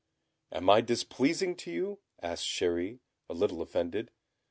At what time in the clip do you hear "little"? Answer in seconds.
3.35-3.61